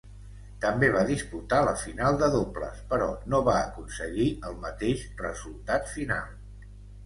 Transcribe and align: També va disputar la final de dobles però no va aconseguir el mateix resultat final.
També 0.61 0.87
va 0.95 1.03
disputar 1.09 1.59
la 1.67 1.73
final 1.81 2.17
de 2.23 2.31
dobles 2.37 2.81
però 2.95 3.11
no 3.35 3.43
va 3.51 3.55
aconseguir 3.61 4.27
el 4.51 4.59
mateix 4.67 5.07
resultat 5.23 5.91
final. 5.97 6.37